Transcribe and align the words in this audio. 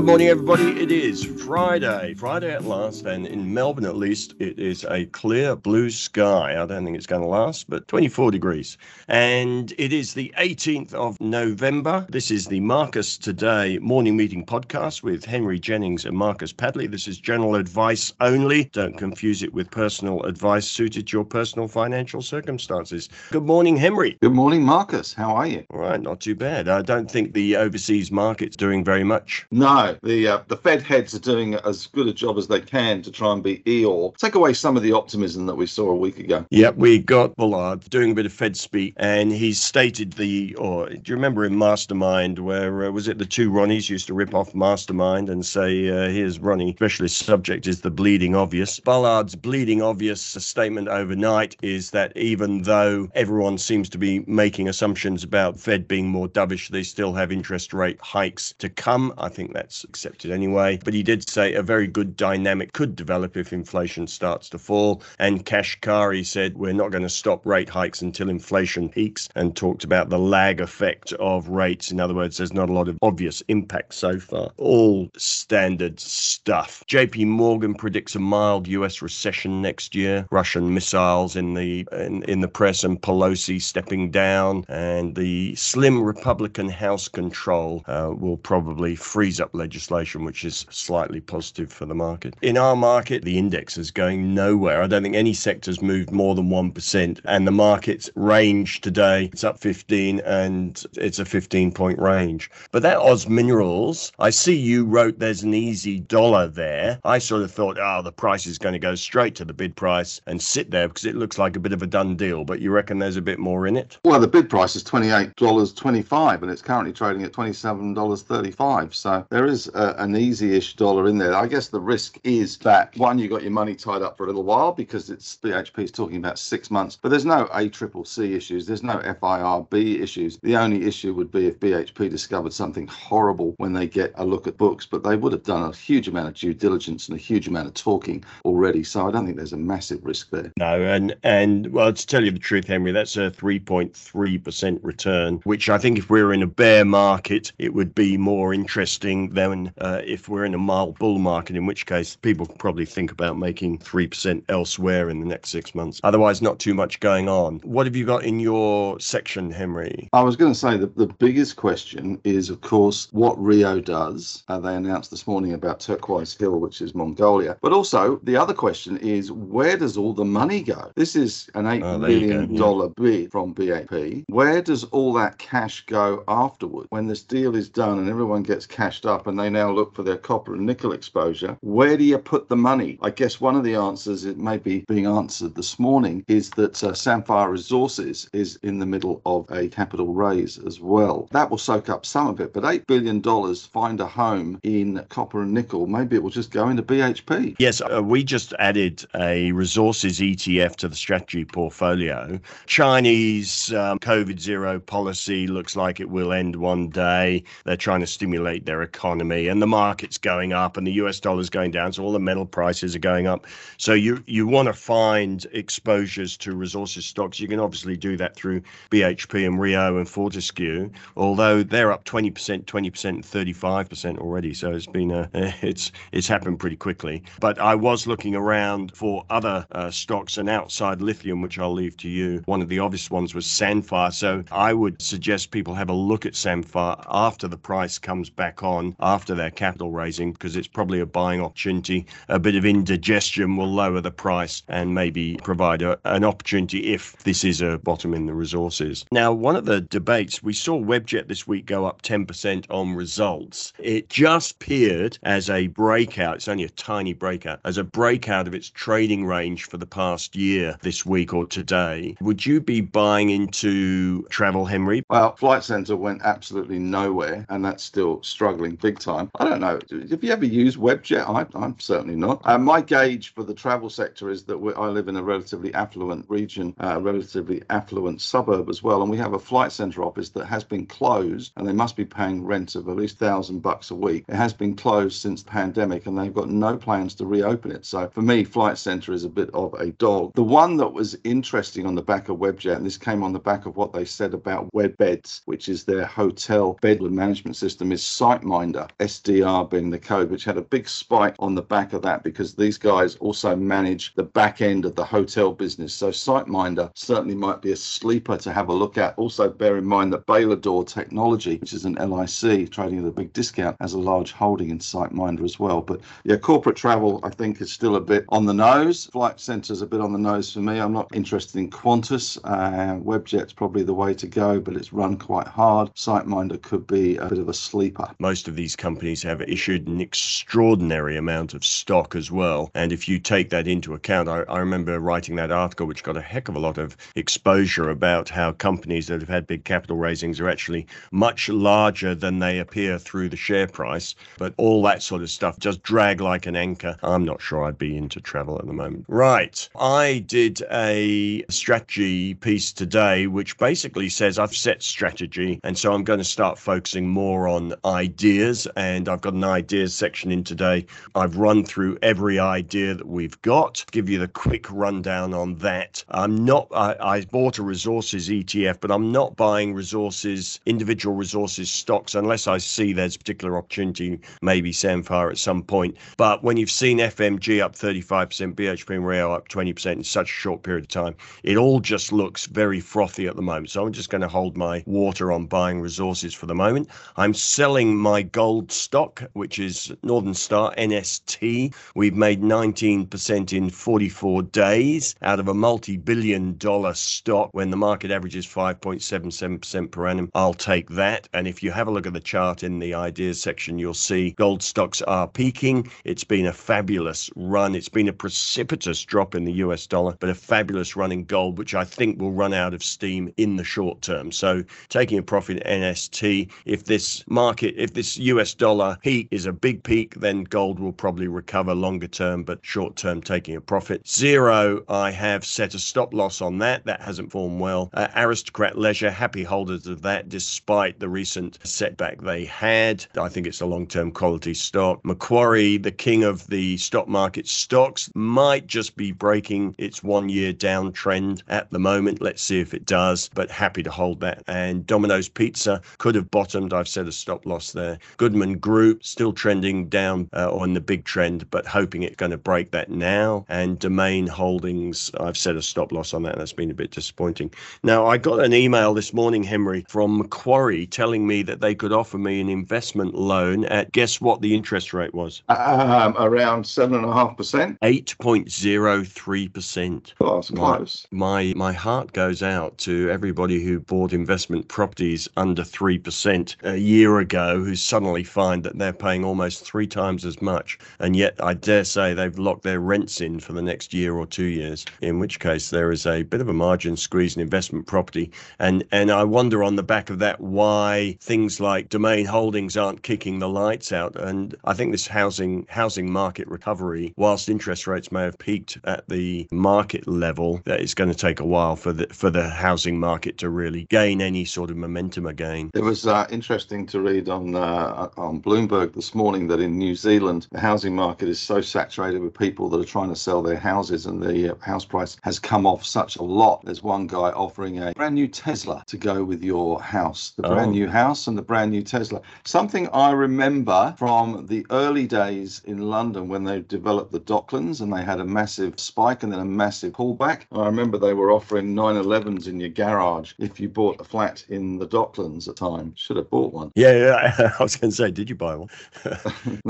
Good 0.00 0.06
morning, 0.06 0.28
everybody. 0.28 0.80
It 0.80 0.90
is 0.90 1.26
Friday, 1.44 2.14
Friday 2.14 2.54
at 2.54 2.64
last, 2.64 3.04
and 3.04 3.26
in 3.26 3.52
Melbourne 3.52 3.84
at 3.84 3.96
least, 3.96 4.34
it 4.38 4.58
is 4.58 4.86
a 4.88 5.04
clear 5.04 5.54
blue 5.54 5.90
sky. 5.90 6.52
I 6.52 6.64
don't 6.64 6.86
think 6.86 6.96
it's 6.96 7.04
going 7.04 7.20
to 7.20 7.28
last, 7.28 7.68
but 7.68 7.86
24 7.86 8.30
degrees. 8.30 8.78
And 9.08 9.74
it 9.76 9.92
is 9.92 10.14
the 10.14 10.32
18th 10.38 10.94
of 10.94 11.20
November. 11.20 12.06
This 12.08 12.30
is 12.30 12.46
the 12.46 12.60
Marcus 12.60 13.18
Today 13.18 13.76
morning 13.76 14.16
meeting 14.16 14.46
podcast 14.46 15.02
with 15.02 15.22
Henry 15.22 15.60
Jennings 15.60 16.06
and 16.06 16.16
Marcus 16.16 16.50
Padley. 16.50 16.86
This 16.86 17.06
is 17.06 17.18
general 17.18 17.56
advice 17.56 18.10
only. 18.22 18.64
Don't 18.72 18.96
confuse 18.96 19.42
it 19.42 19.52
with 19.52 19.70
personal 19.70 20.22
advice 20.22 20.66
suited 20.66 21.08
to 21.08 21.18
your 21.18 21.26
personal 21.26 21.68
financial 21.68 22.22
circumstances. 22.22 23.10
Good 23.32 23.44
morning, 23.44 23.76
Henry. 23.76 24.16
Good 24.22 24.32
morning, 24.32 24.62
Marcus. 24.62 25.12
How 25.12 25.36
are 25.36 25.46
you? 25.46 25.66
All 25.68 25.80
right, 25.80 26.00
not 26.00 26.20
too 26.20 26.34
bad. 26.34 26.68
I 26.68 26.80
don't 26.80 27.10
think 27.10 27.34
the 27.34 27.56
overseas 27.56 28.10
market's 28.10 28.56
doing 28.56 28.82
very 28.82 29.04
much. 29.04 29.46
No, 29.50 29.89
the 30.02 30.28
uh, 30.28 30.40
the 30.48 30.56
Fed 30.56 30.82
heads 30.82 31.14
are 31.14 31.20
doing 31.20 31.54
as 31.54 31.86
good 31.86 32.06
a 32.06 32.12
job 32.12 32.38
as 32.38 32.48
they 32.48 32.60
can 32.60 33.02
to 33.02 33.10
try 33.10 33.32
and 33.32 33.42
be 33.42 33.58
Eeyore. 33.58 34.16
Take 34.16 34.34
away 34.34 34.52
some 34.52 34.76
of 34.76 34.82
the 34.82 34.92
optimism 34.92 35.46
that 35.46 35.54
we 35.54 35.66
saw 35.66 35.90
a 35.90 35.96
week 35.96 36.18
ago. 36.18 36.44
Yep, 36.50 36.76
we 36.76 36.98
got 36.98 37.34
Bullard 37.36 37.80
doing 37.90 38.12
a 38.12 38.14
bit 38.14 38.26
of 38.26 38.32
Fed 38.32 38.56
speak, 38.56 38.94
and 38.96 39.32
he 39.32 39.52
stated 39.52 40.14
the, 40.14 40.54
or 40.56 40.88
do 40.88 41.00
you 41.06 41.14
remember 41.14 41.44
in 41.44 41.56
Mastermind 41.56 42.38
where 42.38 42.86
uh, 42.86 42.90
was 42.90 43.08
it 43.08 43.18
the 43.18 43.26
two 43.26 43.50
Ronnies 43.50 43.88
used 43.88 44.06
to 44.08 44.14
rip 44.14 44.34
off 44.34 44.54
Mastermind 44.54 45.28
and 45.28 45.44
say, 45.44 45.88
uh, 45.88 46.08
here's 46.08 46.38
Ronnie, 46.38 46.72
specialist 46.72 47.24
subject 47.24 47.66
is 47.66 47.80
the 47.82 47.90
bleeding 47.90 48.34
obvious. 48.34 48.80
Bullard's 48.80 49.34
bleeding 49.34 49.82
obvious 49.82 50.20
statement 50.20 50.88
overnight 50.88 51.56
is 51.62 51.90
that 51.90 52.16
even 52.16 52.62
though 52.62 53.08
everyone 53.14 53.58
seems 53.58 53.88
to 53.90 53.98
be 53.98 54.20
making 54.26 54.68
assumptions 54.68 55.22
about 55.22 55.58
Fed 55.58 55.86
being 55.86 56.08
more 56.08 56.28
dovish, 56.28 56.68
they 56.68 56.82
still 56.82 57.12
have 57.12 57.30
interest 57.30 57.72
rate 57.72 58.00
hikes 58.00 58.54
to 58.58 58.68
come. 58.68 59.12
I 59.18 59.28
think 59.28 59.52
that's 59.70 59.84
accepted 59.84 60.32
anyway. 60.32 60.80
But 60.84 60.94
he 60.94 61.04
did 61.04 61.28
say 61.28 61.54
a 61.54 61.62
very 61.62 61.86
good 61.86 62.16
dynamic 62.16 62.72
could 62.72 62.96
develop 62.96 63.36
if 63.36 63.52
inflation 63.52 64.08
starts 64.08 64.48
to 64.48 64.58
fall. 64.58 65.00
And 65.20 65.46
Kashkari 65.46 66.26
said 66.26 66.56
we're 66.56 66.72
not 66.72 66.90
going 66.90 67.04
to 67.04 67.08
stop 67.08 67.46
rate 67.46 67.68
hikes 67.68 68.02
until 68.02 68.28
inflation 68.28 68.88
peaks 68.88 69.28
and 69.36 69.54
talked 69.54 69.84
about 69.84 70.08
the 70.08 70.18
lag 70.18 70.60
effect 70.60 71.12
of 71.14 71.48
rates. 71.48 71.92
In 71.92 72.00
other 72.00 72.14
words, 72.14 72.36
there's 72.36 72.52
not 72.52 72.68
a 72.68 72.72
lot 72.72 72.88
of 72.88 72.98
obvious 73.00 73.44
impact 73.46 73.94
so 73.94 74.18
far. 74.18 74.50
All 74.56 75.08
standard 75.16 76.00
stuff. 76.00 76.82
JP 76.88 77.28
Morgan 77.28 77.74
predicts 77.74 78.16
a 78.16 78.18
mild 78.18 78.66
US 78.66 79.00
recession 79.00 79.62
next 79.62 79.94
year. 79.94 80.26
Russian 80.32 80.74
missiles 80.74 81.36
in 81.36 81.54
the 81.54 81.86
in, 81.92 82.24
in 82.24 82.40
the 82.40 82.48
press 82.48 82.82
and 82.82 83.00
Pelosi 83.00 83.62
stepping 83.62 84.10
down 84.10 84.64
and 84.68 85.14
the 85.14 85.54
slim 85.54 86.02
Republican 86.02 86.68
House 86.68 87.06
control 87.06 87.84
uh, 87.86 88.10
will 88.18 88.36
probably 88.36 88.96
freeze 88.96 89.38
up 89.38 89.54
legislation, 89.60 90.24
which 90.24 90.44
is 90.44 90.66
slightly 90.70 91.20
positive 91.20 91.70
for 91.72 91.86
the 91.86 91.94
market. 91.94 92.34
In 92.42 92.56
our 92.56 92.74
market, 92.74 93.24
the 93.24 93.38
index 93.38 93.76
is 93.76 93.90
going 93.90 94.34
nowhere. 94.34 94.82
I 94.82 94.86
don't 94.86 95.02
think 95.02 95.14
any 95.14 95.34
sector's 95.34 95.82
moved 95.82 96.10
more 96.10 96.34
than 96.34 96.48
1%. 96.48 97.20
And 97.24 97.46
the 97.46 97.52
market's 97.52 98.10
range 98.16 98.80
today, 98.80 99.30
it's 99.32 99.44
up 99.44 99.58
15 99.58 100.20
and 100.20 100.82
it's 100.94 101.18
a 101.18 101.24
15 101.24 101.72
point 101.72 101.98
range. 101.98 102.50
But 102.72 102.82
that 102.82 102.98
Oz 102.98 103.28
Minerals, 103.28 104.12
I 104.18 104.30
see 104.30 104.56
you 104.56 104.84
wrote 104.84 105.18
there's 105.18 105.42
an 105.42 105.54
easy 105.54 106.00
dollar 106.00 106.48
there. 106.48 106.98
I 107.04 107.18
sort 107.18 107.42
of 107.42 107.50
thought, 107.52 107.78
oh, 107.80 108.02
the 108.02 108.12
price 108.12 108.46
is 108.46 108.58
going 108.58 108.72
to 108.72 108.78
go 108.78 108.94
straight 108.94 109.34
to 109.36 109.44
the 109.44 109.52
bid 109.52 109.76
price 109.76 110.20
and 110.26 110.40
sit 110.40 110.70
there 110.70 110.88
because 110.88 111.04
it 111.04 111.14
looks 111.14 111.38
like 111.38 111.56
a 111.56 111.60
bit 111.60 111.72
of 111.72 111.82
a 111.82 111.86
done 111.86 112.16
deal. 112.16 112.44
But 112.44 112.60
you 112.60 112.70
reckon 112.70 112.98
there's 112.98 113.16
a 113.16 113.22
bit 113.22 113.38
more 113.38 113.66
in 113.66 113.76
it? 113.76 113.98
Well, 114.04 114.20
the 114.20 114.26
bid 114.26 114.48
price 114.48 114.74
is 114.74 114.84
$28.25 114.84 116.42
and 116.42 116.50
it's 116.50 116.62
currently 116.62 116.92
trading 116.92 117.22
at 117.24 117.32
$27.35. 117.32 118.94
So 118.94 119.26
there 119.30 119.46
is 119.46 119.49
a, 119.50 119.94
an 119.98 120.16
easy-ish 120.16 120.76
dollar 120.76 121.08
in 121.08 121.18
there. 121.18 121.34
I 121.34 121.46
guess 121.46 121.68
the 121.68 121.80
risk 121.80 122.18
is 122.24 122.56
that 122.58 122.96
one, 122.96 123.18
you 123.18 123.28
got 123.28 123.42
your 123.42 123.50
money 123.50 123.74
tied 123.74 124.02
up 124.02 124.16
for 124.16 124.24
a 124.24 124.26
little 124.26 124.44
while 124.44 124.72
because 124.72 125.10
it's 125.10 125.36
BHP 125.42 125.84
is 125.84 125.90
talking 125.90 126.16
about 126.16 126.38
six 126.38 126.70
months, 126.70 126.96
but 127.00 127.08
there's 127.08 127.24
no 127.24 127.46
ACCC 127.46 128.34
issues, 128.36 128.66
there's 128.66 128.82
no 128.82 128.98
FIRB 128.98 130.00
issues. 130.00 130.38
The 130.42 130.56
only 130.56 130.86
issue 130.86 131.14
would 131.14 131.30
be 131.30 131.46
if 131.46 131.60
BHP 131.60 132.10
discovered 132.10 132.52
something 132.52 132.86
horrible 132.86 133.54
when 133.58 133.72
they 133.72 133.86
get 133.86 134.12
a 134.16 134.24
look 134.24 134.46
at 134.46 134.56
books, 134.56 134.86
but 134.86 135.02
they 135.02 135.16
would 135.16 135.32
have 135.32 135.42
done 135.42 135.62
a 135.62 135.74
huge 135.74 136.08
amount 136.08 136.28
of 136.28 136.34
due 136.34 136.54
diligence 136.54 137.08
and 137.08 137.16
a 137.16 137.20
huge 137.20 137.48
amount 137.48 137.68
of 137.68 137.74
talking 137.74 138.24
already. 138.44 138.84
So 138.84 139.08
I 139.08 139.10
don't 139.10 139.24
think 139.24 139.36
there's 139.36 139.52
a 139.52 139.58
massive 139.58 140.04
risk 140.04 140.30
there. 140.30 140.52
No, 140.58 140.82
and 140.82 141.16
and 141.22 141.72
well, 141.72 141.92
to 141.92 142.06
tell 142.06 142.24
you 142.24 142.30
the 142.30 142.38
truth, 142.38 142.66
Henry, 142.66 142.92
that's 142.92 143.16
a 143.16 143.30
3.3% 143.30 144.78
return, 144.82 145.40
which 145.44 145.68
I 145.68 145.78
think 145.78 145.98
if 145.98 146.10
we 146.10 146.22
were 146.22 146.32
in 146.32 146.42
a 146.42 146.46
bear 146.46 146.84
market, 146.84 147.52
it 147.58 147.74
would 147.74 147.94
be 147.94 148.16
more 148.16 148.52
interesting 148.52 149.30
than 149.48 149.72
uh, 149.78 150.00
if 150.04 150.28
we're 150.28 150.44
in 150.44 150.54
a 150.54 150.58
mild 150.58 150.98
bull 150.98 151.18
market, 151.18 151.56
in 151.56 151.66
which 151.66 151.86
case 151.86 152.16
people 152.16 152.46
probably 152.46 152.84
think 152.84 153.10
about 153.10 153.38
making 153.38 153.78
3% 153.78 154.42
elsewhere 154.48 155.08
in 155.08 155.20
the 155.20 155.26
next 155.26 155.50
six 155.50 155.74
months. 155.74 156.00
Otherwise, 156.04 156.42
not 156.42 156.58
too 156.58 156.74
much 156.74 157.00
going 157.00 157.28
on. 157.28 157.58
What 157.60 157.86
have 157.86 157.96
you 157.96 158.04
got 158.04 158.24
in 158.24 158.40
your 158.40 158.98
section, 159.00 159.50
Henry? 159.50 160.08
I 160.12 160.22
was 160.22 160.36
going 160.36 160.52
to 160.52 160.58
say 160.58 160.76
that 160.76 160.96
the 160.96 161.06
biggest 161.06 161.56
question 161.56 162.20
is, 162.24 162.50
of 162.50 162.60
course, 162.60 163.08
what 163.12 163.40
Rio 163.42 163.80
does. 163.80 164.42
Uh, 164.48 164.60
they 164.60 164.74
announced 164.74 165.10
this 165.10 165.26
morning 165.26 165.52
about 165.54 165.80
Turquoise 165.80 166.36
Hill, 166.36 166.58
which 166.60 166.80
is 166.80 166.94
Mongolia. 166.94 167.56
But 167.62 167.72
also, 167.72 168.20
the 168.22 168.36
other 168.36 168.54
question 168.54 168.96
is, 168.98 169.32
where 169.32 169.76
does 169.76 169.96
all 169.96 170.12
the 170.12 170.24
money 170.24 170.62
go? 170.62 170.90
This 170.96 171.16
is 171.16 171.48
an 171.54 171.66
eight 171.66 171.82
Oh, 171.82 171.98
million 171.98 172.54
dollar 172.56 172.88
bid 172.90 173.30
from 173.32 173.54
BHP. 173.54 174.24
Where 174.28 174.60
does 174.60 174.84
all 174.84 175.12
that 175.14 175.38
cash 175.38 175.84
go 175.86 176.22
afterward? 176.28 176.86
When 176.90 177.06
this 177.06 177.22
deal 177.22 177.56
is 177.56 177.68
done 177.68 177.98
and 177.98 178.08
everyone 178.08 178.42
gets 178.42 178.66
cashed 178.66 179.06
up 179.06 179.26
and 179.30 179.38
they 179.38 179.48
now 179.48 179.70
look 179.70 179.94
for 179.94 180.02
their 180.02 180.18
copper 180.18 180.54
and 180.54 180.66
nickel 180.66 180.92
exposure, 180.92 181.56
where 181.62 181.96
do 181.96 182.04
you 182.04 182.18
put 182.18 182.48
the 182.48 182.56
money? 182.56 182.98
I 183.00 183.10
guess 183.10 183.40
one 183.40 183.56
of 183.56 183.64
the 183.64 183.74
answers, 183.74 184.24
it 184.26 184.36
may 184.36 184.58
be 184.58 184.84
being 184.88 185.06
answered 185.06 185.54
this 185.54 185.78
morning, 185.78 186.24
is 186.28 186.50
that 186.50 186.82
uh, 186.84 186.92
Sandfire 186.92 187.50
Resources 187.50 188.28
is 188.32 188.58
in 188.62 188.78
the 188.78 188.86
middle 188.86 189.22
of 189.24 189.46
a 189.50 189.68
capital 189.68 190.12
raise 190.12 190.58
as 190.58 190.80
well. 190.80 191.28
That 191.32 191.50
will 191.50 191.58
soak 191.58 191.88
up 191.88 192.04
some 192.04 192.26
of 192.26 192.40
it, 192.40 192.52
but 192.52 192.64
$8 192.64 192.86
billion 192.86 193.22
find 193.54 194.00
a 194.00 194.06
home 194.06 194.60
in 194.62 195.04
copper 195.08 195.42
and 195.42 195.54
nickel. 195.54 195.86
Maybe 195.86 196.16
it 196.16 196.22
will 196.22 196.30
just 196.30 196.50
go 196.50 196.68
into 196.68 196.82
BHP. 196.82 197.56
Yes, 197.58 197.80
uh, 197.80 198.02
we 198.02 198.24
just 198.24 198.52
added 198.58 199.06
a 199.14 199.52
resources 199.52 200.18
ETF 200.18 200.76
to 200.76 200.88
the 200.88 200.96
strategy 200.96 201.44
portfolio. 201.44 202.38
Chinese 202.66 203.72
um, 203.74 203.98
COVID 204.00 204.40
zero 204.40 204.80
policy 204.80 205.46
looks 205.46 205.76
like 205.76 206.00
it 206.00 206.10
will 206.10 206.32
end 206.32 206.56
one 206.56 206.88
day. 206.88 207.44
They're 207.64 207.76
trying 207.76 208.00
to 208.00 208.06
stimulate 208.06 208.66
their 208.66 208.82
economy, 208.82 209.19
and 209.20 209.60
the 209.60 209.66
market's 209.66 210.18
going 210.18 210.52
up, 210.52 210.76
and 210.76 210.86
the 210.86 210.92
US 210.92 211.20
dollar's 211.20 211.50
going 211.50 211.70
down, 211.70 211.92
so 211.92 212.02
all 212.02 212.12
the 212.12 212.18
metal 212.18 212.46
prices 212.46 212.94
are 212.94 213.00
going 213.00 213.26
up. 213.26 213.46
So 213.76 213.92
you 213.92 214.22
you 214.26 214.46
want 214.46 214.66
to 214.66 214.72
find 214.72 215.46
exposures 215.52 216.36
to 216.38 216.54
resources 216.54 217.06
stocks. 217.06 217.40
You 217.40 217.48
can 217.48 217.60
obviously 217.60 217.96
do 217.96 218.16
that 218.16 218.36
through 218.36 218.62
BHP 218.90 219.46
and 219.46 219.60
Rio 219.60 219.96
and 219.96 220.08
Fortescue, 220.08 220.90
although 221.16 221.62
they're 221.62 221.92
up 221.92 222.04
20%, 222.04 222.64
20%, 222.64 223.08
and 223.08 223.24
35% 223.24 224.18
already. 224.18 224.54
So 224.54 224.72
it's 224.72 224.86
been 224.86 225.10
a 225.10 225.28
it's 225.62 225.92
it's 226.12 226.28
happened 226.28 226.58
pretty 226.58 226.76
quickly. 226.76 227.22
But 227.40 227.58
I 227.58 227.74
was 227.74 228.06
looking 228.06 228.34
around 228.34 228.92
for 228.96 229.24
other 229.30 229.66
uh, 229.72 229.90
stocks 229.90 230.38
and 230.38 230.48
outside 230.48 231.00
lithium, 231.00 231.42
which 231.42 231.58
I'll 231.58 231.72
leave 231.72 231.96
to 231.98 232.08
you. 232.08 232.42
One 232.46 232.62
of 232.62 232.68
the 232.68 232.78
obvious 232.78 233.10
ones 233.10 233.34
was 233.34 233.46
Sandfire. 233.46 234.12
So 234.12 234.44
I 234.50 234.72
would 234.72 235.00
suggest 235.00 235.50
people 235.50 235.74
have 235.74 235.90
a 235.90 235.94
look 235.94 236.26
at 236.26 236.32
Sandfire 236.34 237.02
after 237.08 237.48
the 237.48 237.56
price 237.56 237.98
comes 237.98 238.30
back 238.30 238.62
on 238.62 238.96
after 239.10 239.34
their 239.34 239.50
capital 239.50 239.90
raising 239.90 240.32
because 240.32 240.54
it's 240.54 240.68
probably 240.68 241.00
a 241.00 241.06
buying 241.06 241.40
opportunity. 241.40 242.06
A 242.28 242.38
bit 242.38 242.54
of 242.54 242.64
indigestion 242.64 243.56
will 243.56 243.66
lower 243.66 244.00
the 244.00 244.12
price 244.12 244.62
and 244.68 244.94
maybe 244.94 245.36
provide 245.42 245.82
a, 245.82 245.98
an 246.04 246.22
opportunity 246.22 246.92
if 246.92 247.16
this 247.24 247.42
is 247.42 247.60
a 247.60 247.78
bottom 247.78 248.14
in 248.14 248.26
the 248.26 248.34
resources. 248.34 249.04
Now, 249.10 249.32
one 249.32 249.56
of 249.56 249.64
the 249.64 249.80
debates 249.80 250.44
we 250.44 250.52
saw 250.52 250.80
Webjet 250.80 251.26
this 251.26 251.44
week 251.48 251.66
go 251.66 251.86
up 251.86 252.02
10% 252.02 252.66
on 252.70 252.94
results. 252.94 253.72
It 253.80 254.08
just 254.08 254.52
appeared 254.52 255.18
as 255.24 255.50
a 255.50 255.66
breakout. 255.66 256.36
It's 256.36 256.48
only 256.48 256.64
a 256.64 256.70
tiny 256.70 257.12
breakout 257.12 257.58
as 257.64 257.78
a 257.78 257.84
breakout 257.84 258.46
of 258.46 258.54
its 258.54 258.70
trading 258.70 259.26
range 259.26 259.64
for 259.64 259.76
the 259.76 259.86
past 259.86 260.36
year 260.36 260.76
this 260.82 261.04
week 261.04 261.34
or 261.34 261.46
today. 261.46 262.14
Would 262.20 262.46
you 262.46 262.60
be 262.60 262.80
buying 262.80 263.30
into 263.30 264.22
travel, 264.30 264.66
Henry? 264.66 265.02
Well, 265.10 265.34
Flight 265.34 265.64
Centre 265.64 265.96
went 265.96 266.22
absolutely 266.22 266.78
nowhere, 266.78 267.44
and 267.48 267.64
that's 267.64 267.82
still 267.82 268.22
struggling 268.22 268.76
big 268.76 268.99
time. 269.00 269.30
I 269.38 269.44
don't 269.44 269.60
know. 269.60 269.80
Have 270.10 270.22
you 270.22 270.30
ever 270.30 270.44
used 270.44 270.78
Webjet? 270.78 271.28
I, 271.28 271.46
I'm 271.58 271.78
certainly 271.78 272.16
not. 272.16 272.40
Uh, 272.44 272.58
my 272.58 272.80
gauge 272.80 273.34
for 273.34 273.42
the 273.42 273.54
travel 273.54 273.90
sector 273.90 274.30
is 274.30 274.44
that 274.44 274.56
I 274.76 274.86
live 274.86 275.08
in 275.08 275.16
a 275.16 275.22
relatively 275.22 275.74
affluent 275.74 276.26
region, 276.28 276.74
a 276.78 276.96
uh, 276.96 276.98
relatively 277.00 277.62
affluent 277.70 278.20
suburb 278.20 278.68
as 278.68 278.82
well, 278.82 279.02
and 279.02 279.10
we 279.10 279.16
have 279.16 279.32
a 279.32 279.38
Flight 279.38 279.72
Centre 279.72 280.04
office 280.04 280.30
that 280.30 280.46
has 280.46 280.62
been 280.62 280.86
closed, 280.86 281.52
and 281.56 281.66
they 281.66 281.72
must 281.72 281.96
be 281.96 282.04
paying 282.04 282.44
rent 282.44 282.74
of 282.74 282.88
at 282.88 282.96
least 282.96 283.18
thousand 283.18 283.60
bucks 283.60 283.90
a 283.90 283.94
week. 283.94 284.24
It 284.28 284.36
has 284.36 284.52
been 284.52 284.76
closed 284.76 285.20
since 285.20 285.42
the 285.42 285.50
pandemic, 285.50 286.06
and 286.06 286.16
they've 286.16 286.32
got 286.32 286.48
no 286.48 286.76
plans 286.76 287.14
to 287.16 287.26
reopen 287.26 287.72
it. 287.72 287.84
So 287.84 288.08
for 288.08 288.22
me, 288.22 288.44
Flight 288.44 288.78
Centre 288.78 289.12
is 289.12 289.24
a 289.24 289.28
bit 289.28 289.50
of 289.54 289.74
a 289.74 289.90
dog. 289.92 290.32
The 290.34 290.42
one 290.42 290.76
that 290.76 290.92
was 290.92 291.18
interesting 291.24 291.86
on 291.86 291.94
the 291.94 292.02
back 292.02 292.28
of 292.28 292.38
Webjet, 292.38 292.76
and 292.76 292.86
this 292.86 292.98
came 292.98 293.22
on 293.22 293.32
the 293.32 293.38
back 293.38 293.66
of 293.66 293.76
what 293.76 293.92
they 293.92 294.04
said 294.04 294.34
about 294.34 294.72
WebBeds, 294.72 295.42
which 295.46 295.68
is 295.68 295.84
their 295.84 296.04
hotel 296.04 296.78
bed 296.80 297.00
management 297.00 297.56
system, 297.56 297.92
is 297.92 298.02
SiteMinder. 298.02 298.89
SDR 298.98 299.68
being 299.68 299.90
the 299.90 299.98
code, 299.98 300.30
which 300.30 300.44
had 300.44 300.56
a 300.56 300.62
big 300.62 300.88
spike 300.88 301.34
on 301.38 301.54
the 301.54 301.62
back 301.62 301.92
of 301.92 302.02
that 302.02 302.22
because 302.22 302.54
these 302.54 302.78
guys 302.78 303.16
also 303.16 303.56
manage 303.56 304.14
the 304.14 304.22
back 304.22 304.60
end 304.60 304.84
of 304.84 304.94
the 304.94 305.04
hotel 305.04 305.52
business. 305.52 305.94
So 305.94 306.10
SiteMinder 306.10 306.90
certainly 306.94 307.34
might 307.34 307.62
be 307.62 307.72
a 307.72 307.76
sleeper 307.76 308.36
to 308.38 308.52
have 308.52 308.68
a 308.68 308.72
look 308.72 308.98
at. 308.98 309.14
Also, 309.16 309.48
bear 309.48 309.76
in 309.76 309.84
mind 309.84 310.12
that 310.12 310.26
Bailador 310.26 310.86
Technology, 310.86 311.56
which 311.58 311.72
is 311.72 311.84
an 311.84 311.94
LIC 311.94 312.70
trading 312.70 312.98
at 312.98 313.06
a 313.06 313.10
big 313.10 313.32
discount, 313.32 313.76
has 313.80 313.92
a 313.92 313.98
large 313.98 314.32
holding 314.32 314.70
in 314.70 314.78
SiteMinder 314.78 315.44
as 315.44 315.58
well. 315.58 315.80
But 315.80 316.00
yeah, 316.24 316.36
corporate 316.36 316.76
travel, 316.76 317.20
I 317.22 317.30
think, 317.30 317.60
is 317.60 317.72
still 317.72 317.96
a 317.96 318.00
bit 318.00 318.24
on 318.28 318.46
the 318.46 318.54
nose. 318.54 319.06
Flight 319.06 319.36
Centre's 319.36 319.82
a 319.82 319.86
bit 319.86 320.00
on 320.00 320.12
the 320.12 320.18
nose 320.18 320.52
for 320.52 320.60
me. 320.60 320.78
I'm 320.78 320.92
not 320.92 321.14
interested 321.14 321.58
in 321.58 321.70
Qantas. 321.70 322.38
Uh, 322.44 322.98
Webjet's 323.00 323.52
probably 323.52 323.82
the 323.82 323.94
way 323.94 324.14
to 324.14 324.26
go, 324.26 324.60
but 324.60 324.76
it's 324.76 324.92
run 324.92 325.16
quite 325.16 325.46
hard. 325.46 325.94
SiteMinder 325.94 326.60
could 326.62 326.86
be 326.86 327.16
a 327.16 327.26
bit 327.26 327.38
of 327.38 327.48
a 327.48 327.54
sleeper. 327.54 328.10
Most 328.18 328.48
of 328.48 328.56
these 328.56 328.69
companies 328.76 329.22
have 329.22 329.42
issued 329.42 329.86
an 329.86 330.00
extraordinary 330.00 331.16
amount 331.16 331.54
of 331.54 331.64
stock 331.64 332.14
as 332.14 332.30
well. 332.30 332.70
And 332.74 332.92
if 332.92 333.08
you 333.08 333.18
take 333.18 333.50
that 333.50 333.68
into 333.68 333.94
account, 333.94 334.28
I, 334.28 334.42
I 334.42 334.58
remember 334.58 334.98
writing 335.00 335.36
that 335.36 335.50
article, 335.50 335.86
which 335.86 336.02
got 336.02 336.16
a 336.16 336.20
heck 336.20 336.48
of 336.48 336.56
a 336.56 336.60
lot 336.60 336.78
of 336.78 336.96
exposure 337.16 337.90
about 337.90 338.28
how 338.28 338.52
companies 338.52 339.06
that 339.08 339.20
have 339.20 339.28
had 339.28 339.46
big 339.46 339.64
capital 339.64 339.96
raisings 339.96 340.40
are 340.40 340.48
actually 340.48 340.86
much 341.10 341.48
larger 341.48 342.14
than 342.14 342.38
they 342.38 342.58
appear 342.58 342.98
through 342.98 343.28
the 343.28 343.36
share 343.36 343.66
price. 343.66 344.14
But 344.38 344.54
all 344.56 344.82
that 344.82 345.02
sort 345.02 345.22
of 345.22 345.30
stuff 345.30 345.58
just 345.58 345.82
drag 345.82 346.20
like 346.20 346.46
an 346.46 346.56
anchor. 346.56 346.96
I'm 347.02 347.24
not 347.24 347.40
sure 347.40 347.64
I'd 347.64 347.78
be 347.78 347.96
into 347.96 348.20
travel 348.20 348.58
at 348.58 348.66
the 348.66 348.72
moment. 348.72 349.04
Right. 349.08 349.68
I 349.78 350.24
did 350.26 350.62
a 350.70 351.44
strategy 351.48 352.34
piece 352.34 352.72
today, 352.72 353.26
which 353.26 353.58
basically 353.58 354.08
says 354.08 354.38
I've 354.38 354.54
set 354.54 354.82
strategy. 354.82 355.60
And 355.64 355.76
so 355.76 355.92
I'm 355.92 356.04
going 356.04 356.18
to 356.18 356.24
start 356.24 356.58
focusing 356.58 357.08
more 357.08 357.48
on 357.48 357.74
ideas. 357.84 358.59
And 358.76 359.08
I've 359.08 359.20
got 359.20 359.34
an 359.34 359.44
ideas 359.44 359.94
section 359.94 360.30
in 360.30 360.44
today. 360.44 360.86
I've 361.14 361.36
run 361.36 361.64
through 361.64 361.98
every 362.02 362.38
idea 362.38 362.94
that 362.94 363.06
we've 363.06 363.40
got, 363.42 363.84
give 363.90 364.08
you 364.08 364.18
the 364.18 364.28
quick 364.28 364.70
rundown 364.70 365.34
on 365.34 365.56
that. 365.56 366.04
I'm 366.08 366.44
not, 366.44 366.68
I, 366.74 366.96
I 367.00 367.20
bought 367.22 367.58
a 367.58 367.62
resources 367.62 368.28
ETF, 368.28 368.80
but 368.80 368.90
I'm 368.90 369.12
not 369.12 369.36
buying 369.36 369.74
resources, 369.74 370.60
individual 370.66 371.14
resources 371.16 371.70
stocks, 371.70 372.14
unless 372.14 372.46
I 372.46 372.58
see 372.58 372.92
there's 372.92 373.16
particular 373.16 373.56
opportunity, 373.56 374.20
maybe 374.42 374.72
Sandfire 374.72 375.30
at 375.30 375.38
some 375.38 375.62
point. 375.62 375.96
But 376.16 376.42
when 376.42 376.56
you've 376.56 376.70
seen 376.70 376.98
FMG 376.98 377.60
up 377.62 377.74
35%, 377.74 378.54
BHP 378.54 378.96
and 378.96 379.06
Rio 379.06 379.32
up 379.32 379.48
20% 379.48 379.92
in 379.92 380.04
such 380.04 380.30
a 380.30 380.32
short 380.32 380.62
period 380.62 380.84
of 380.84 380.88
time, 380.88 381.14
it 381.42 381.56
all 381.56 381.80
just 381.80 382.12
looks 382.12 382.46
very 382.46 382.80
frothy 382.80 383.26
at 383.26 383.36
the 383.36 383.42
moment. 383.42 383.70
So 383.70 383.84
I'm 383.84 383.92
just 383.92 384.10
going 384.10 384.22
to 384.22 384.28
hold 384.28 384.56
my 384.56 384.82
water 384.86 385.32
on 385.32 385.46
buying 385.46 385.80
resources 385.80 386.34
for 386.34 386.46
the 386.46 386.54
moment. 386.54 386.88
I'm 387.16 387.34
selling 387.34 387.96
my 387.96 388.22
gold 388.22 388.49
stock, 388.68 389.22
which 389.34 389.58
is 389.58 389.92
Northern 390.02 390.34
Star 390.34 390.74
NST. 390.76 391.72
We've 391.94 392.14
made 392.16 392.42
19% 392.42 393.52
in 393.52 393.70
44 393.70 394.42
days 394.42 395.14
out 395.22 395.38
of 395.38 395.46
a 395.46 395.54
multi 395.54 395.96
billion 395.96 396.56
dollar 396.58 396.94
stock 396.94 397.50
when 397.52 397.70
the 397.70 397.76
market 397.76 398.10
average 398.10 398.34
is 398.34 398.46
5.77% 398.46 399.90
per 399.90 400.06
annum. 400.08 400.30
I'll 400.34 400.54
take 400.54 400.90
that. 400.90 401.28
And 401.32 401.46
if 401.46 401.62
you 401.62 401.70
have 401.70 401.86
a 401.86 401.90
look 401.90 402.06
at 402.06 402.12
the 402.12 402.20
chart 402.20 402.64
in 402.64 402.80
the 402.80 402.94
ideas 402.94 403.40
section, 403.40 403.78
you'll 403.78 403.94
see 403.94 404.32
gold 404.32 404.62
stocks 404.62 405.00
are 405.02 405.28
peaking. 405.28 405.88
It's 406.04 406.24
been 406.24 406.46
a 406.46 406.52
fabulous 406.52 407.30
run. 407.36 407.74
It's 407.76 407.88
been 407.88 408.08
a 408.08 408.12
precipitous 408.12 409.04
drop 409.04 409.34
in 409.34 409.44
the 409.44 409.52
US 409.64 409.86
dollar, 409.86 410.16
but 410.18 410.28
a 410.28 410.34
fabulous 410.34 410.96
run 410.96 411.12
in 411.12 411.24
gold, 411.24 411.58
which 411.58 411.74
I 411.74 411.84
think 411.84 412.20
will 412.20 412.32
run 412.32 412.52
out 412.52 412.74
of 412.74 412.82
steam 412.82 413.32
in 413.36 413.56
the 413.56 413.64
short 413.64 414.02
term. 414.02 414.32
So 414.32 414.64
taking 414.88 415.18
a 415.18 415.22
profit 415.22 415.62
NST, 415.64 416.50
if 416.64 416.84
this 416.84 417.22
market, 417.28 417.74
if 417.76 417.94
this 417.94 418.16
US 418.18 418.39
dollar 418.58 418.98
peak 419.02 419.28
is 419.30 419.46
a 419.46 419.52
big 419.52 419.82
peak, 419.82 420.14
then 420.16 420.44
gold 420.44 420.78
will 420.78 420.92
probably 420.92 421.28
recover 421.28 421.74
longer 421.74 422.08
term, 422.08 422.42
but 422.42 422.58
short 422.62 422.96
term 422.96 423.20
taking 423.20 423.56
a 423.56 423.60
profit. 423.60 424.04
Xero, 424.04 424.82
I 424.88 425.10
have 425.10 425.44
set 425.44 425.74
a 425.74 425.78
stop 425.78 426.14
loss 426.14 426.40
on 426.40 426.58
that. 426.58 426.84
That 426.86 427.00
hasn't 427.00 427.30
formed 427.30 427.60
well. 427.60 427.90
Uh, 427.92 428.08
Aristocrat 428.16 428.78
Leisure, 428.78 429.10
happy 429.10 429.44
holders 429.44 429.86
of 429.86 430.02
that 430.02 430.28
despite 430.28 430.98
the 431.00 431.08
recent 431.08 431.58
setback 431.64 432.22
they 432.22 432.44
had. 432.44 433.04
I 433.18 433.28
think 433.28 433.46
it's 433.46 433.60
a 433.60 433.66
long 433.66 433.86
term 433.86 434.10
quality 434.10 434.54
stock. 434.54 435.04
Macquarie, 435.04 435.76
the 435.76 435.90
king 435.90 436.24
of 436.24 436.46
the 436.46 436.76
stock 436.78 437.08
market 437.08 437.46
stocks, 437.46 438.10
might 438.14 438.66
just 438.66 438.96
be 438.96 439.12
breaking 439.12 439.74
its 439.78 440.02
one 440.02 440.28
year 440.28 440.52
downtrend 440.52 441.42
at 441.48 441.70
the 441.70 441.78
moment. 441.78 442.20
Let's 442.22 442.42
see 442.42 442.60
if 442.60 442.74
it 442.74 442.86
does, 442.86 443.28
but 443.34 443.50
happy 443.50 443.82
to 443.82 443.90
hold 443.90 444.20
that. 444.20 444.42
And 444.46 444.86
Domino's 444.86 445.28
Pizza 445.28 445.80
could 445.98 446.14
have 446.14 446.30
bottomed. 446.30 446.72
I've 446.72 446.88
set 446.88 447.06
a 447.06 447.12
stop 447.12 447.46
loss 447.46 447.72
there. 447.72 447.98
Goodman 448.30 448.58
Group 448.58 449.04
still 449.04 449.32
trending 449.32 449.88
down 449.88 450.30
uh, 450.32 450.54
on 450.54 450.74
the 450.74 450.80
big 450.80 451.04
trend, 451.04 451.50
but 451.50 451.66
hoping 451.66 452.04
it's 452.04 452.14
going 452.14 452.30
to 452.30 452.38
break 452.38 452.70
that 452.70 452.88
now. 452.88 453.44
And 453.48 453.76
Domain 453.76 454.28
Holdings, 454.28 455.10
I've 455.18 455.36
set 455.36 455.56
a 455.56 455.62
stop 455.62 455.90
loss 455.90 456.14
on 456.14 456.22
that. 456.22 456.38
That's 456.38 456.52
been 456.52 456.70
a 456.70 456.74
bit 456.74 456.92
disappointing. 456.92 457.52
Now, 457.82 458.06
I 458.06 458.18
got 458.18 458.38
an 458.38 458.54
email 458.54 458.94
this 458.94 459.12
morning, 459.12 459.42
Henry, 459.42 459.84
from 459.88 460.16
Macquarie 460.16 460.86
telling 460.86 461.26
me 461.26 461.42
that 461.42 461.60
they 461.60 461.74
could 461.74 461.92
offer 461.92 462.18
me 462.18 462.40
an 462.40 462.48
investment 462.48 463.16
loan 463.16 463.64
at 463.64 463.90
guess 463.90 464.20
what 464.20 464.42
the 464.42 464.54
interest 464.54 464.94
rate 464.94 465.12
was? 465.12 465.42
Um, 465.48 466.14
around 466.16 466.64
seven 466.64 466.98
and 466.98 467.06
a 467.06 467.12
half 467.12 467.36
percent. 467.36 467.78
Eight 467.82 468.14
point 468.20 468.48
zero 468.48 469.02
three 469.02 469.48
percent. 469.48 470.14
Oh, 470.20 470.36
that's 470.36 470.50
close. 470.50 471.04
My 471.10 471.52
my 471.56 471.72
heart 471.72 472.12
goes 472.12 472.44
out 472.44 472.78
to 472.78 473.10
everybody 473.10 473.60
who 473.60 473.80
bought 473.80 474.12
investment 474.12 474.68
properties 474.68 475.28
under 475.36 475.64
three 475.64 475.98
percent 475.98 476.54
a 476.62 476.76
year 476.76 477.18
ago, 477.18 477.58
who 477.64 477.74
suddenly 477.74 478.19
find 478.24 478.62
that 478.64 478.78
they're 478.78 478.92
paying 478.92 479.24
almost 479.24 479.64
three 479.64 479.86
times 479.86 480.24
as 480.24 480.40
much, 480.40 480.78
and 480.98 481.16
yet 481.16 481.34
I 481.42 481.54
dare 481.54 481.84
say 481.84 482.14
they've 482.14 482.38
locked 482.38 482.62
their 482.62 482.80
rents 482.80 483.20
in 483.20 483.40
for 483.40 483.52
the 483.52 483.62
next 483.62 483.94
year 483.94 484.14
or 484.14 484.26
two 484.26 484.44
years. 484.44 484.84
In 485.00 485.18
which 485.18 485.40
case 485.40 485.70
there 485.70 485.92
is 485.92 486.06
a 486.06 486.22
bit 486.22 486.40
of 486.40 486.48
a 486.48 486.52
margin 486.52 486.96
squeeze 486.96 487.36
in 487.36 487.42
investment 487.42 487.86
property, 487.86 488.30
and 488.58 488.84
and 488.92 489.10
I 489.10 489.24
wonder 489.24 489.62
on 489.62 489.76
the 489.76 489.82
back 489.82 490.10
of 490.10 490.18
that 490.20 490.40
why 490.40 491.16
things 491.20 491.60
like 491.60 491.88
Domain 491.88 492.26
Holdings 492.26 492.76
aren't 492.76 493.02
kicking 493.02 493.38
the 493.38 493.48
lights 493.48 493.92
out, 493.92 494.16
and 494.16 494.54
I 494.64 494.74
think 494.74 494.92
this 494.92 495.06
housing 495.06 495.66
housing 495.68 496.10
market 496.10 496.48
recovery, 496.48 497.14
whilst 497.16 497.48
interest 497.48 497.86
rates 497.86 498.12
may 498.12 498.22
have 498.22 498.38
peaked 498.38 498.78
at 498.84 499.08
the 499.08 499.48
market 499.50 500.06
level, 500.06 500.60
that 500.64 500.80
it's 500.80 500.94
going 500.94 501.10
to 501.10 501.16
take 501.16 501.40
a 501.40 501.46
while 501.46 501.76
for 501.76 501.92
the 501.92 502.06
for 502.12 502.30
the 502.30 502.48
housing 502.48 502.98
market 502.98 503.38
to 503.38 503.48
really 503.48 503.86
gain 503.90 504.20
any 504.20 504.44
sort 504.44 504.70
of 504.70 504.76
momentum 504.76 505.26
again. 505.26 505.70
It 505.74 505.82
was 505.82 506.06
uh, 506.06 506.26
interesting 506.30 506.86
to 506.86 507.00
read 507.00 507.28
on 507.28 507.54
uh, 507.54 508.09
on 508.16 508.40
Bloomberg 508.40 508.94
this 508.94 509.14
morning 509.14 509.46
that 509.48 509.60
in 509.60 509.78
New 509.78 509.94
Zealand 509.94 510.46
the 510.50 510.60
housing 510.60 510.94
market 510.94 511.28
is 511.28 511.38
so 511.40 511.60
saturated 511.60 512.20
with 512.22 512.36
people 512.36 512.68
that 512.70 512.80
are 512.80 512.84
trying 512.84 513.08
to 513.10 513.16
sell 513.16 513.42
their 513.42 513.56
houses, 513.58 514.06
and 514.06 514.22
the 514.22 514.52
uh, 514.52 514.54
house 514.60 514.84
price 514.84 515.16
has 515.22 515.38
come 515.38 515.66
off 515.66 515.84
such 515.84 516.16
a 516.16 516.22
lot. 516.22 516.64
There's 516.64 516.82
one 516.82 517.06
guy 517.06 517.30
offering 517.30 517.78
a 517.82 517.92
brand 517.92 518.14
new 518.14 518.28
Tesla 518.28 518.82
to 518.86 518.96
go 518.96 519.22
with 519.24 519.42
your 519.42 519.80
house, 519.80 520.32
the 520.36 520.42
brand 520.42 520.70
Oh. 520.70 520.72
new 520.72 520.88
house 520.88 521.26
and 521.26 521.36
the 521.38 521.42
brand 521.42 521.70
new 521.70 521.82
Tesla. 521.82 522.20
Something 522.44 522.88
I 522.92 523.10
remember 523.12 523.94
from 523.98 524.46
the 524.46 524.66
early 524.70 525.06
days 525.06 525.62
in 525.64 525.78
London 525.90 526.28
when 526.28 526.44
they 526.44 526.60
developed 526.60 527.12
the 527.12 527.20
Docklands 527.20 527.80
and 527.80 527.92
they 527.92 528.02
had 528.02 528.20
a 528.20 528.24
massive 528.24 528.78
spike 528.78 529.22
and 529.22 529.32
then 529.32 529.40
a 529.40 529.44
massive 529.44 529.92
pullback. 529.92 530.42
I 530.52 530.66
remember 530.66 530.98
they 530.98 531.14
were 531.14 531.30
offering 531.32 531.74
911s 531.74 532.46
in 532.48 532.60
your 532.60 532.68
garage 532.70 533.32
if 533.38 533.60
you 533.60 533.68
bought 533.68 534.00
a 534.00 534.04
flat 534.04 534.44
in 534.48 534.78
the 534.78 534.86
Docklands 534.86 535.48
at 535.48 535.56
the 535.56 535.68
time. 535.68 535.92
Should 535.96 536.16
have 536.16 536.30
bought 536.30 536.52
one. 536.52 536.72
Yeah, 536.74 536.92
yeah. 536.92 537.50
I 537.58 537.62
was 537.62 537.76
going 537.76 537.90
to 537.90 537.96
say, 538.00 538.10
did 538.10 538.28
you 538.28 538.36
buy 538.36 538.56
one? 538.56 538.68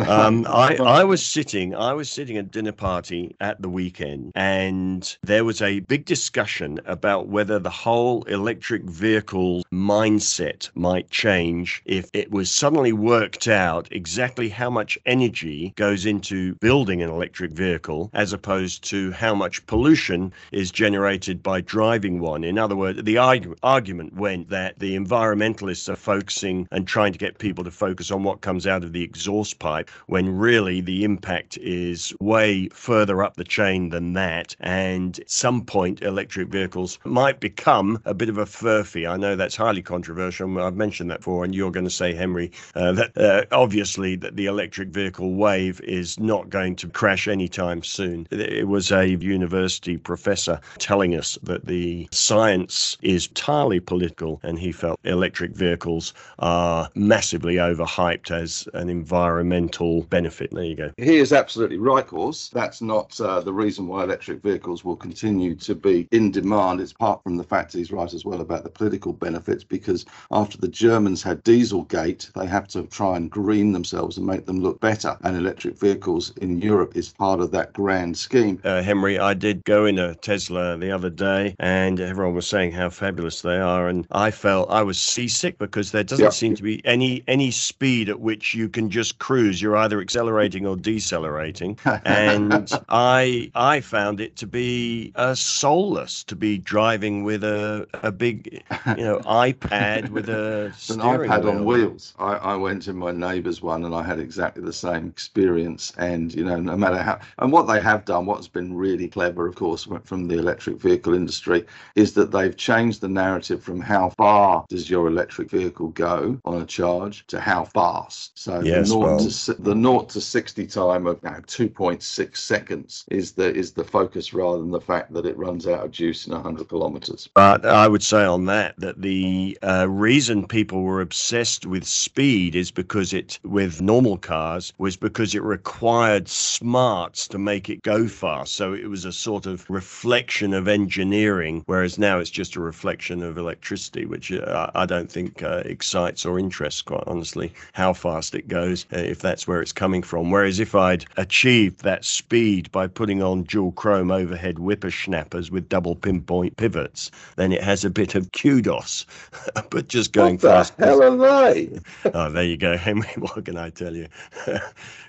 um, 0.08 0.46
I, 0.49 0.76
I 0.76 1.04
was 1.04 1.25
sitting, 1.25 1.75
I 1.75 1.92
was 1.92 2.10
sitting 2.10 2.37
at 2.37 2.50
dinner 2.50 2.72
party 2.72 3.37
at 3.40 3.60
the 3.60 3.68
weekend, 3.68 4.32
and 4.34 5.16
there 5.22 5.44
was 5.44 5.60
a 5.62 5.80
big 5.80 6.04
discussion 6.04 6.80
about 6.87 7.28
whether 7.28 7.58
the 7.58 7.70
whole 7.70 8.22
electric 8.25 8.84
vehicle 8.84 9.64
mindset 9.72 10.70
might 10.75 11.10
change 11.10 11.82
if 11.84 12.08
it 12.12 12.30
was 12.30 12.50
suddenly 12.50 12.92
worked 12.92 13.49
out 13.49 13.88
exactly 13.90 14.49
how 14.49 14.70
much 14.70 14.99
energy 15.06 15.72
goes 15.76 16.06
into 16.06 16.54
building 16.56 17.02
an 17.02 17.10
electric 17.10 17.50
vehicle 17.52 18.10
as 18.12 18.32
opposed 18.32 18.84
to 18.84 19.10
how 19.12 19.34
much 19.34 19.64
pollution 19.66 20.32
is 20.52 20.70
generated 20.70 21.42
by 21.42 21.60
driving 21.60 22.20
one. 22.20 22.44
In 22.44 22.58
other 22.58 22.76
words, 22.76 23.02
the 23.02 23.16
argu- 23.16 23.56
argument 23.62 24.14
went 24.14 24.49
that 24.50 24.78
the 24.78 24.96
environmentalists 24.96 25.88
are 25.88 25.96
focusing 25.96 26.68
and 26.70 26.87
trying 26.87 27.12
to 27.12 27.18
get 27.18 27.38
people 27.38 27.64
to 27.64 27.70
focus 27.70 28.10
on 28.11 28.23
what 28.25 28.40
comes 28.40 28.67
out 28.67 28.85
of 28.85 28.93
the 28.93 29.02
exhaust 29.02 29.59
pipe 29.59 29.90
when 30.07 30.37
really 30.37 30.81
the 30.81 31.05
impact 31.05 31.59
is 31.59 32.14
way 32.21 32.69
further 32.69 33.23
up 33.23 33.37
the 33.37 33.45
chain 33.45 33.90
than 33.90 34.12
that. 34.14 34.57
And 34.61 35.19
at 35.21 35.31
some 35.31 35.64
point, 35.64 36.02
electric 36.02 36.49
vehicles 36.49 36.99
might 37.05 37.40
become 37.40 38.00
a 38.05 38.14
bit 38.14 38.29
of 38.29 38.38
a 38.38 38.45
furphy. 38.47 39.09
I 39.09 39.17
know 39.17 39.37
that's 39.37 39.57
highly 39.57 39.83
controversial. 39.83 40.61
I've 40.61 40.76
mentioned 40.76 41.11
that 41.11 41.19
before, 41.19 41.45
and 41.45 41.55
you're 41.55 41.71
going 41.71 41.85
to 41.85 41.90
say, 41.90 42.14
Henry, 42.14 42.50
uh, 42.75 42.93
that 42.93 43.17
uh, 43.17 43.45
obviously 43.52 44.17
that 44.17 44.37
the 44.37 44.47
electric 44.47 44.88
vehicle 44.88 45.35
wave 45.35 45.81
is 45.83 46.19
not 46.19 46.49
going 46.50 46.76
to 46.76 46.88
crash 46.88 47.29
anytime 47.29 47.83
soon. 47.83 48.26
It- 48.31 48.71
was 48.71 48.93
a 48.93 49.07
university 49.09 49.97
professor 49.97 50.61
telling 50.79 51.14
us 51.17 51.37
that 51.43 51.67
the 51.67 52.09
science 52.12 52.97
is 53.02 53.26
entirely 53.26 53.81
political, 53.81 54.38
and 54.43 54.59
he 54.59 54.71
felt 54.71 54.99
electric 55.05 55.50
vehicles 55.52 56.14
are 56.38 56.88
massively 56.95 57.57
overhyped 57.57 58.00
hyped 58.00 58.30
as 58.30 58.66
an 58.75 58.88
environmental 58.88 60.02
benefit. 60.04 60.50
There 60.52 60.64
you 60.64 60.76
go. 60.76 60.90
He 60.97 61.16
is 61.19 61.33
absolutely 61.33 61.76
right, 61.76 62.04
of 62.04 62.11
course. 62.11 62.49
That's 62.49 62.80
not 62.80 63.21
uh, 63.21 63.40
the 63.40 63.52
reason 63.52 63.87
why 63.87 64.04
electric 64.04 64.42
vehicles 64.42 64.85
will 64.85 64.97
continue 64.97 65.54
to 65.57 65.75
be 65.75 66.09
in 66.11 66.30
demand. 66.30 66.80
It's 66.80 66.92
apart 66.92 67.23
from 67.23 67.37
the 67.37 67.45
fact 67.45 67.73
that 67.73 67.78
he's 67.78 67.92
right 67.92 68.12
as 68.12 68.25
well 68.25 68.40
about 68.40 68.64
the 68.64 68.71
political 68.71 69.12
benefits, 69.12 69.64
because 69.64 70.07
after 70.30 70.57
the 70.57 70.69
Germans 70.69 71.23
had 71.23 71.45
Dieselgate, 71.45 72.33
they 72.33 72.47
have 72.47 72.69
to 72.69 72.85
try 72.85 73.16
and 73.16 73.30
green 73.30 73.73
themselves 73.73 74.16
and 74.16 74.26
make 74.26 74.47
them 74.47 74.61
look 74.61 74.80
better. 74.80 75.16
And 75.23 75.37
electric 75.37 75.78
vehicles 75.78 76.33
in 76.38 76.59
Europe 76.61 76.97
is 76.97 77.11
part 77.11 77.40
of 77.40 77.50
that 77.52 77.73
grand 77.75 78.16
scheme. 78.16 78.61
Uh, 78.64 78.83
Henry, 78.83 79.19
I 79.19 79.35
did 79.35 79.64
go 79.64 79.85
in 79.85 79.99
a 79.99 80.14
Tesla 80.14 80.78
the 80.78 80.90
other 80.90 81.11
day, 81.11 81.54
and 81.59 82.00
everyone 82.00 82.35
was 82.35 82.47
saying 82.47 82.73
how 82.73 82.88
fabulous 82.88 83.42
they 83.42 83.59
are, 83.59 83.88
and 83.88 84.07
I 84.11 84.30
felt 84.30 84.71
I 84.71 84.83
was 84.83 84.99
seasick 84.99 85.59
because 85.59 85.92
there 85.92 86.04
doesn't 86.04 86.33
seem 86.33 86.54
to 86.54 86.62
be 86.62 86.80
any 86.87 87.23
any 87.28 87.50
speed 87.50 87.89
at 87.99 88.20
which 88.20 88.54
you 88.54 88.68
can 88.68 88.90
just 88.90 89.18
cruise. 89.18 89.61
You're 89.61 89.76
either 89.76 90.00
accelerating 90.00 90.66
or 90.66 90.76
decelerating, 90.76 91.78
and 92.04 92.70
I 92.88 93.50
I 93.54 93.80
found 93.80 94.20
it 94.20 94.37
to 94.37 94.47
be 94.47 95.12
uh, 95.16 95.35
soulless 95.35 96.25
to 96.25 96.37
be 96.37 96.59
driving 96.59 97.25
with 97.25 97.42
a 97.44 97.87
a 98.02 98.12
big 98.12 98.62
you 98.97 99.04
know 99.04 99.18
iPad 99.25 100.11
with 100.11 100.28
a 100.28 100.73
an 100.90 101.00
iPad 101.00 101.44
wheel. 101.44 101.50
on 101.50 101.64
wheels. 101.64 102.14
I, 102.18 102.35
I 102.35 102.56
went 102.56 102.88
in 102.88 102.97
my 102.97 103.12
neighbour's 103.12 103.62
one 103.62 103.85
and 103.85 103.94
I 103.94 104.02
had 104.02 104.18
exactly 104.18 104.62
the 104.62 104.73
same 104.73 105.09
experience. 105.09 105.92
And 105.99 106.35
you 106.35 106.44
know, 106.44 106.61
no 106.61 106.76
matter 106.76 107.02
how 107.02 107.18
and 107.38 107.52
what 107.52 107.66
they 107.66 107.80
have 107.80 108.04
done, 108.04 108.26
what's 108.26 108.49
been 108.49 108.75
really 108.75 109.09
clever, 109.09 109.47
of 109.47 109.54
course, 109.54 109.88
from 110.04 110.28
the 110.28 110.38
electric 110.38 110.76
vehicle 110.80 111.14
industry, 111.14 111.66
is 111.97 112.14
that 112.14 112.30
they've 112.30 112.56
changed 112.56 113.00
the 113.00 113.09
narrative 113.09 113.62
from 113.62 113.80
how 113.80 114.11
far 114.11 114.64
does 114.68 114.88
your 114.88 115.09
electric 115.09 115.50
vehicle 115.50 115.88
go 115.88 116.38
on 116.44 116.61
a 116.61 116.66
charge 116.66 117.26
to 117.26 117.40
how 117.40 117.64
fast. 117.80 118.38
So 118.38 118.60
yes, 118.60 118.88
the, 118.88 118.94
naught 118.94 119.06
well. 119.06 119.18
to, 119.18 119.54
the 119.54 119.75
naught 119.75 120.08
to 120.10 120.20
sixty 120.20 120.66
time 120.66 121.06
of 121.06 121.18
you 121.22 121.30
know, 121.30 121.40
two 121.46 121.68
point 121.68 122.02
six 122.02 122.42
seconds 122.42 123.04
is 123.10 123.32
the 123.32 123.54
is 123.54 123.72
the 123.72 123.84
focus 123.84 124.34
rather 124.34 124.58
than 124.58 124.70
the 124.70 124.80
fact 124.80 125.12
that 125.14 125.26
it 125.26 125.37
runs 125.37 125.66
out 125.66 125.84
of 125.84 125.90
juice 125.90 126.26
in 126.26 126.32
hundred 126.32 126.68
kilometres. 126.68 127.28
But 127.34 127.64
I 127.64 127.88
would 127.88 128.02
say 128.02 128.25
on 128.25 128.46
that 128.46 128.75
that 128.78 129.00
the 129.00 129.58
uh, 129.62 129.87
reason 129.88 130.46
people 130.46 130.82
were 130.82 131.00
obsessed 131.00 131.66
with 131.66 131.84
speed 131.84 132.54
is 132.54 132.70
because 132.70 133.12
it 133.12 133.38
with 133.44 133.80
normal 133.80 134.18
cars 134.18 134.72
was 134.78 134.96
because 134.96 135.34
it 135.34 135.42
required 135.42 136.28
smarts 136.28 137.28
to 137.28 137.38
make 137.38 137.68
it 137.70 137.82
go 137.82 138.08
fast. 138.08 138.54
So 138.56 138.75
it 138.75 138.88
was 138.88 139.04
a 139.04 139.12
sort 139.12 139.46
of 139.46 139.68
reflection 139.70 140.52
of 140.54 140.68
engineering, 140.68 141.62
whereas 141.66 141.99
now 141.99 142.18
it's 142.18 142.30
just 142.30 142.56
a 142.56 142.60
reflection 142.60 143.22
of 143.22 143.38
electricity, 143.38 144.04
which 144.06 144.32
uh, 144.32 144.70
I 144.75 144.87
don't 144.87 145.10
think 145.10 145.42
uh, 145.42 145.62
excites 145.64 146.26
or 146.26 146.38
interests, 146.38 146.82
quite 146.82 147.04
honestly, 147.06 147.52
how 147.72 147.92
fast 147.92 148.34
it 148.34 148.48
goes, 148.48 148.86
uh, 148.92 148.98
if 148.98 149.20
that's 149.20 149.46
where 149.46 149.60
it's 149.60 149.72
coming 149.72 150.02
from. 150.02 150.30
Whereas 150.30 150.60
if 150.60 150.74
I'd 150.74 151.04
achieved 151.16 151.82
that 151.82 152.04
speed 152.04 152.70
by 152.72 152.86
putting 152.86 153.22
on 153.22 153.44
dual 153.44 153.72
chrome 153.72 154.10
overhead 154.10 154.58
whippersnappers 154.58 155.50
with 155.50 155.68
double 155.68 155.94
pinpoint 155.94 156.56
pivots, 156.56 157.10
then 157.36 157.52
it 157.52 157.62
has 157.62 157.84
a 157.84 157.90
bit 157.90 158.14
of 158.14 158.30
kudos. 158.32 159.06
but 159.70 159.88
just 159.88 160.12
going 160.12 160.34
what 160.34 160.40
the 160.40 160.48
fast. 160.48 160.74
hell 160.78 161.02
are 161.02 161.52
they? 161.52 161.78
oh, 162.14 162.30
there 162.30 162.44
you 162.44 162.56
go, 162.56 162.76
Henry. 162.90 163.08
What 163.16 163.44
can 163.44 163.56
I 163.56 163.70
tell 163.70 163.94
you? 163.94 164.06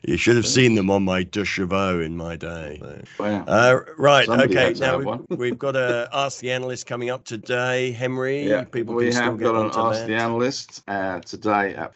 you 0.04 0.18
should 0.18 0.36
have 0.36 0.48
seen 0.48 0.76
them 0.76 0.90
on 0.90 1.04
my 1.04 1.24
deux 1.24 1.46
chevaux 1.46 2.00
in 2.00 2.18
my 2.18 2.36
day. 2.36 2.82
Wow. 3.20 3.46
Uh, 3.48 3.80
right. 3.98 4.26
Somebody 4.26 4.58
okay. 4.58 4.80
Now 4.80 4.98
we've, 4.98 5.40
we've, 5.40 5.60
got 5.60 5.74
to 5.74 6.10
Ask 6.12 6.40
the 6.40 6.52
Analyst 6.52 6.86
coming 6.86 7.10
up 7.10 7.24
today, 7.24 7.92
Henry. 7.92 8.48
Yeah, 8.48 8.64
People 8.64 8.96
we 8.96 9.14
have 9.14 9.40
got 9.40 9.56
an 9.56 9.72
Ask 9.74 10.02
that. 10.02 10.08
the 10.08 10.16
Analyst 10.16 10.84
uh, 10.88 11.20
today 11.20 11.76
at 11.76 11.94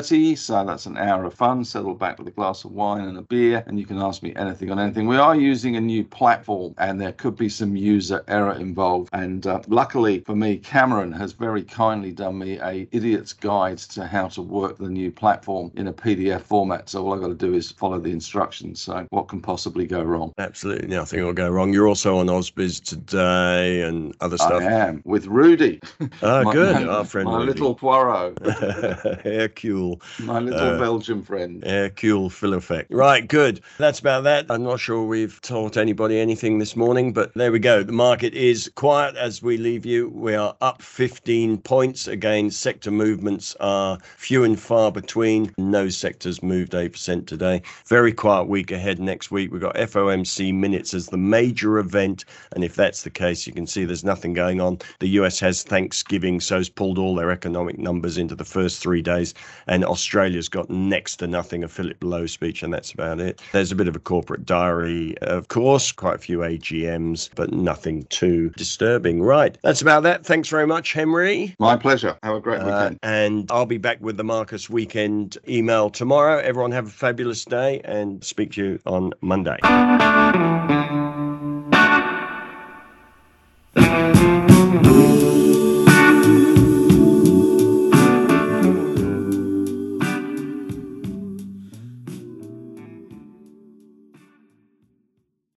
5.30. 0.00 0.38
So 0.38 0.64
that's 0.64 0.86
an 0.86 0.96
hour 0.96 1.24
of 1.24 1.34
fun. 1.34 1.64
Settle 1.64 1.94
back 1.94 2.18
with 2.18 2.28
a 2.28 2.30
glass 2.30 2.64
of 2.64 2.72
wine 2.72 3.04
and 3.04 3.18
a 3.18 3.22
beer, 3.22 3.62
and 3.66 3.78
you 3.78 3.86
can 3.86 3.98
ask 3.98 4.22
me 4.22 4.32
anything 4.36 4.70
on 4.70 4.78
anything. 4.78 5.06
We 5.06 5.16
are 5.16 5.36
using 5.36 5.76
a 5.76 5.80
new 5.80 6.04
platform, 6.04 6.74
and 6.78 7.00
there 7.00 7.12
could 7.12 7.36
be 7.36 7.48
some 7.48 7.76
user 7.76 8.24
error 8.28 8.54
involved. 8.54 9.10
And 9.12 9.46
uh, 9.46 9.60
luckily 9.68 10.20
for 10.20 10.34
me, 10.34 10.58
Cameron 10.58 11.12
has 11.12 11.32
very 11.32 11.62
kindly 11.62 12.12
done 12.12 12.38
me 12.38 12.58
a 12.60 12.88
idiot's 12.92 13.32
guide 13.32 13.78
to 13.78 14.06
how 14.06 14.28
to 14.28 14.42
work 14.42 14.78
the 14.78 14.88
new 14.88 15.10
platform 15.10 15.70
in 15.74 15.88
a 15.88 15.92
PDF 15.92 16.42
format. 16.42 16.88
So 16.88 17.04
all 17.04 17.14
I've 17.14 17.20
got 17.20 17.28
to 17.28 17.34
do 17.34 17.54
is 17.54 17.70
follow 17.70 18.00
the 18.00 18.10
instructions. 18.10 18.80
So 18.80 19.06
what 19.10 19.28
can 19.28 19.40
possibly 19.40 19.86
go 19.86 20.02
wrong? 20.02 20.32
Absolutely 20.38 20.88
nothing 20.88 21.24
will 21.24 21.32
go 21.32 21.48
wrong. 21.48 21.72
You're 21.72 21.88
also 21.88 22.18
on 22.18 22.26
Ausbiz 22.26 22.82
today 22.82 23.82
and 23.82 24.14
other 24.20 24.36
stuff. 24.36 24.62
I 24.62 24.64
am 24.64 25.02
with 25.04 25.26
Rudi. 25.26 25.80
Oh, 26.22 26.42
my, 26.44 26.52
good. 26.52 26.88
Our 26.88 27.04
friend 27.04 27.28
my 27.28 27.38
Rudi. 27.38 27.52
little 27.52 27.74
Poirot. 27.74 28.38
Hercule. 29.24 29.89
My 30.18 30.40
little 30.40 30.58
uh, 30.58 30.78
Belgian 30.78 31.22
friend. 31.22 31.64
Hercule 31.64 32.30
Filapek. 32.30 32.86
Right, 32.90 33.26
good. 33.26 33.60
That's 33.78 33.98
about 33.98 34.24
that. 34.24 34.46
I'm 34.50 34.62
not 34.62 34.80
sure 34.80 35.04
we've 35.04 35.40
taught 35.40 35.76
anybody 35.76 36.18
anything 36.18 36.58
this 36.58 36.76
morning, 36.76 37.12
but 37.12 37.32
there 37.34 37.52
we 37.52 37.58
go. 37.58 37.82
The 37.82 37.92
market 37.92 38.34
is 38.34 38.70
quiet 38.74 39.16
as 39.16 39.42
we 39.42 39.56
leave 39.56 39.86
you. 39.86 40.08
We 40.10 40.34
are 40.34 40.56
up 40.60 40.82
15 40.82 41.58
points. 41.58 42.06
Again, 42.06 42.50
sector 42.50 42.90
movements 42.90 43.56
are 43.60 43.98
few 44.16 44.44
and 44.44 44.58
far 44.58 44.92
between. 44.92 45.52
No 45.58 45.88
sectors 45.88 46.42
moved 46.42 46.72
8% 46.72 47.26
today. 47.26 47.62
Very 47.86 48.12
quiet 48.12 48.48
week 48.48 48.70
ahead 48.70 48.98
next 48.98 49.30
week. 49.30 49.52
We've 49.52 49.60
got 49.60 49.76
FOMC 49.76 50.54
minutes 50.54 50.94
as 50.94 51.06
the 51.06 51.16
major 51.16 51.78
event. 51.78 52.24
And 52.52 52.64
if 52.64 52.74
that's 52.74 53.02
the 53.02 53.10
case, 53.10 53.46
you 53.46 53.52
can 53.52 53.66
see 53.66 53.84
there's 53.84 54.04
nothing 54.04 54.32
going 54.32 54.60
on. 54.60 54.78
The 54.98 55.08
US 55.20 55.40
has 55.40 55.62
Thanksgiving, 55.62 56.40
so 56.40 56.58
it's 56.58 56.68
pulled 56.68 56.98
all 56.98 57.14
their 57.14 57.30
economic 57.30 57.78
numbers 57.78 58.18
into 58.18 58.34
the 58.34 58.44
first 58.44 58.80
three 58.82 59.02
days. 59.02 59.34
And 59.66 59.79
Australia's 59.84 60.48
got 60.48 60.70
next 60.70 61.16
to 61.16 61.26
nothing 61.26 61.64
of 61.64 61.72
Philip 61.72 62.02
Lowe 62.02 62.26
speech, 62.26 62.62
and 62.62 62.72
that's 62.72 62.92
about 62.92 63.20
it. 63.20 63.40
There's 63.52 63.72
a 63.72 63.76
bit 63.76 63.88
of 63.88 63.96
a 63.96 63.98
corporate 63.98 64.44
diary, 64.44 65.16
of 65.22 65.48
course, 65.48 65.92
quite 65.92 66.16
a 66.16 66.18
few 66.18 66.38
AGMs, 66.38 67.30
but 67.34 67.52
nothing 67.52 68.04
too 68.04 68.50
disturbing. 68.50 69.22
Right. 69.22 69.58
That's 69.62 69.82
about 69.82 70.02
that. 70.04 70.24
Thanks 70.24 70.48
very 70.48 70.66
much, 70.66 70.92
Henry. 70.92 71.54
My 71.58 71.76
pleasure. 71.76 72.16
Have 72.22 72.36
a 72.36 72.40
great 72.40 72.60
uh, 72.60 72.64
weekend. 72.64 72.98
Uh, 73.02 73.06
and 73.06 73.50
I'll 73.50 73.66
be 73.66 73.78
back 73.78 74.00
with 74.00 74.16
the 74.16 74.24
Marcus 74.24 74.70
Weekend 74.70 75.36
email 75.48 75.90
tomorrow. 75.90 76.38
Everyone 76.38 76.72
have 76.72 76.86
a 76.86 76.90
fabulous 76.90 77.44
day 77.44 77.80
and 77.84 78.22
speak 78.24 78.52
to 78.52 78.64
you 78.64 78.80
on 78.86 79.12
Monday. 79.20 79.58